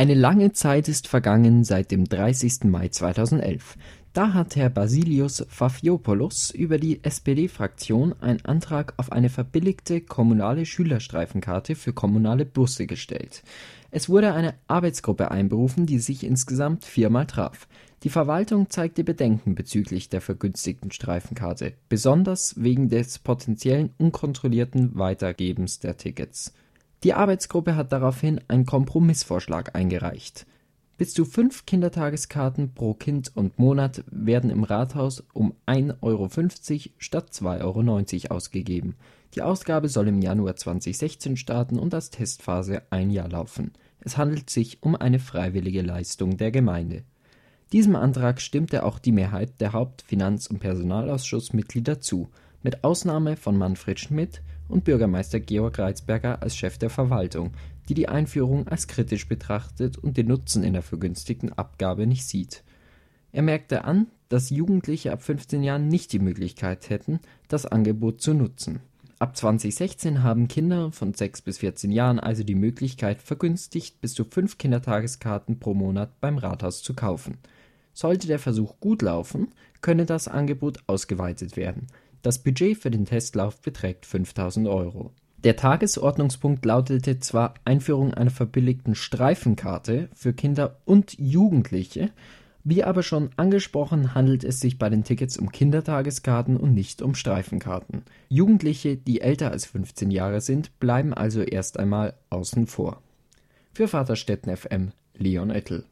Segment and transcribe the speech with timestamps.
[0.00, 2.64] Eine lange Zeit ist vergangen seit dem 30.
[2.64, 3.76] Mai 2011.
[4.14, 11.74] Da hat Herr Basilios Pfafiopoulos über die SPD-Fraktion einen Antrag auf eine verbilligte kommunale Schülerstreifenkarte
[11.74, 13.42] für kommunale Busse gestellt.
[13.90, 17.68] Es wurde eine Arbeitsgruppe einberufen, die sich insgesamt viermal traf.
[18.02, 25.98] Die Verwaltung zeigte Bedenken bezüglich der vergünstigten Streifenkarte, besonders wegen des potenziellen unkontrollierten Weitergebens der
[25.98, 26.54] Tickets.
[27.02, 30.46] Die Arbeitsgruppe hat daraufhin einen Kompromissvorschlag eingereicht.
[30.98, 36.28] Bis zu fünf Kindertageskarten pro Kind und Monat werden im Rathaus um 1,50 Euro
[36.98, 38.96] statt 2,90 Euro ausgegeben.
[39.34, 43.72] Die Ausgabe soll im Januar 2016 starten und als Testphase ein Jahr laufen.
[44.00, 47.04] Es handelt sich um eine freiwillige Leistung der Gemeinde.
[47.72, 52.28] Diesem Antrag stimmte auch die Mehrheit der Haupt-, Finanz- und Personalausschussmitglieder zu,
[52.62, 57.52] mit Ausnahme von Manfred Schmidt und Bürgermeister Georg Reizberger als Chef der Verwaltung,
[57.88, 62.62] die die Einführung als kritisch betrachtet und den Nutzen in der vergünstigten Abgabe nicht sieht.
[63.32, 68.32] Er merkte an, dass Jugendliche ab 15 Jahren nicht die Möglichkeit hätten, das Angebot zu
[68.32, 68.80] nutzen.
[69.18, 74.24] Ab 2016 haben Kinder von 6 bis 14 Jahren also die Möglichkeit, vergünstigt bis zu
[74.24, 77.36] fünf Kindertageskarten pro Monat beim Rathaus zu kaufen.
[77.92, 79.48] Sollte der Versuch gut laufen,
[79.82, 81.88] könne das Angebot ausgeweitet werden.
[82.22, 85.12] Das Budget für den Testlauf beträgt 5000 Euro.
[85.42, 92.10] Der Tagesordnungspunkt lautete zwar Einführung einer verbilligten Streifenkarte für Kinder und Jugendliche,
[92.62, 97.14] wie aber schon angesprochen handelt es sich bei den Tickets um Kindertageskarten und nicht um
[97.14, 98.02] Streifenkarten.
[98.28, 103.00] Jugendliche, die älter als 15 Jahre sind, bleiben also erst einmal außen vor.
[103.72, 105.84] Für Vaterstetten FM Leon Ettel